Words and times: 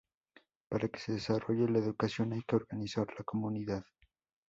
Para 0.67 0.87
que 0.87 0.99
se 0.99 1.11
desarrolle 1.11 1.69
la 1.69 1.77
educación 1.77 2.33
hay 2.33 2.41
que 2.41 2.55
organizar 2.55 3.05
la 3.15 3.23
comunidad. 3.23 3.83